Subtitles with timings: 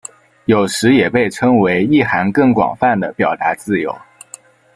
[0.45, 3.95] 有时也被称为意涵更广泛的表达自由。